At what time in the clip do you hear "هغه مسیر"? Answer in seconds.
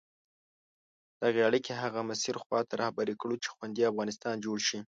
1.81-2.35